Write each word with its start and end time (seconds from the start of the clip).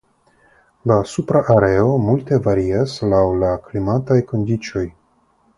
La 0.91 0.95
supra 1.11 1.41
areo 1.57 1.91
multe 2.07 2.41
varias 2.49 2.97
laŭ 3.15 3.23
la 3.45 3.55
klimataj 3.69 4.21
kondiĉoj. 4.33 4.87